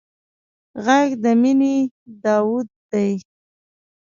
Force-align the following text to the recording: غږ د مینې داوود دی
غږ 0.85 1.09
د 1.23 1.25
مینې 1.41 1.75
داوود 2.23 2.69
دی 2.91 3.11